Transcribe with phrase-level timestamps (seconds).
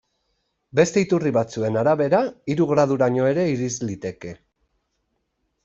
[0.79, 2.23] Beste iturri batzuen arabera,
[2.55, 4.35] hiru graduraino ere irits liteke.